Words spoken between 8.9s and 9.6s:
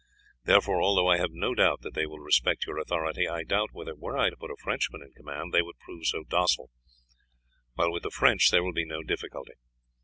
difficulty.